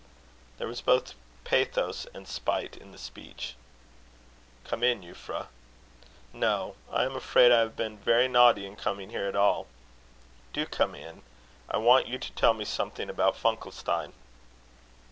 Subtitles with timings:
[0.57, 1.13] There was both
[1.43, 3.53] pathos and spite in the speech.
[4.63, 5.45] "Come in, Euphra."
[6.33, 6.75] "No.
[6.91, 9.67] I am afraid I have been very naughty in coming here at all."
[10.53, 11.21] "Do come in.
[11.69, 14.13] I want you to tell me something about Funkelstein."